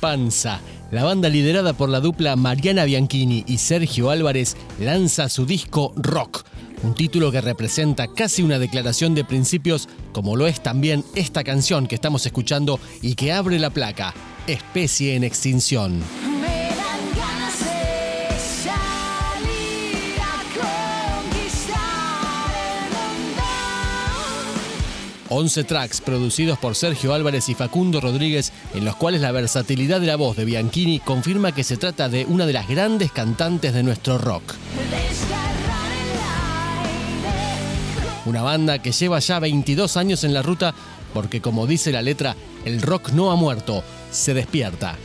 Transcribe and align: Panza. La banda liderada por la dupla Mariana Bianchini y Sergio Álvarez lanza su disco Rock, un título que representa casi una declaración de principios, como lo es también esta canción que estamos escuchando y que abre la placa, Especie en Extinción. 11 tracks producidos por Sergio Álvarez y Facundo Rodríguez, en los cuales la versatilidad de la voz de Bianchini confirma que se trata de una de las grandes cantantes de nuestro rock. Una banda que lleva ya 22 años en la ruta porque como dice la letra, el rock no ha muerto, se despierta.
Panza. 0.00 0.60
La 0.90 1.04
banda 1.04 1.28
liderada 1.28 1.72
por 1.72 1.88
la 1.88 2.00
dupla 2.00 2.36
Mariana 2.36 2.84
Bianchini 2.84 3.44
y 3.46 3.58
Sergio 3.58 4.10
Álvarez 4.10 4.56
lanza 4.80 5.28
su 5.28 5.44
disco 5.44 5.92
Rock, 5.96 6.44
un 6.82 6.94
título 6.94 7.30
que 7.30 7.40
representa 7.40 8.06
casi 8.06 8.42
una 8.42 8.58
declaración 8.58 9.14
de 9.14 9.24
principios, 9.24 9.88
como 10.12 10.36
lo 10.36 10.46
es 10.46 10.62
también 10.62 11.04
esta 11.14 11.44
canción 11.44 11.86
que 11.86 11.94
estamos 11.94 12.24
escuchando 12.24 12.80
y 13.02 13.14
que 13.14 13.32
abre 13.32 13.58
la 13.58 13.70
placa, 13.70 14.14
Especie 14.46 15.14
en 15.14 15.24
Extinción. 15.24 16.02
11 25.30 25.64
tracks 25.64 26.00
producidos 26.00 26.58
por 26.58 26.74
Sergio 26.74 27.12
Álvarez 27.12 27.48
y 27.48 27.54
Facundo 27.54 28.00
Rodríguez, 28.00 28.52
en 28.74 28.84
los 28.84 28.96
cuales 28.96 29.20
la 29.20 29.32
versatilidad 29.32 30.00
de 30.00 30.06
la 30.06 30.16
voz 30.16 30.36
de 30.36 30.44
Bianchini 30.44 31.00
confirma 31.00 31.52
que 31.52 31.64
se 31.64 31.76
trata 31.76 32.08
de 32.08 32.24
una 32.24 32.46
de 32.46 32.52
las 32.52 32.68
grandes 32.68 33.12
cantantes 33.12 33.74
de 33.74 33.82
nuestro 33.82 34.18
rock. 34.18 34.54
Una 38.26 38.42
banda 38.42 38.80
que 38.80 38.92
lleva 38.92 39.18
ya 39.20 39.38
22 39.38 39.96
años 39.96 40.24
en 40.24 40.34
la 40.34 40.42
ruta 40.42 40.74
porque 41.14 41.40
como 41.40 41.66
dice 41.66 41.92
la 41.92 42.02
letra, 42.02 42.36
el 42.64 42.82
rock 42.82 43.10
no 43.10 43.30
ha 43.30 43.36
muerto, 43.36 43.82
se 44.10 44.34
despierta. 44.34 44.96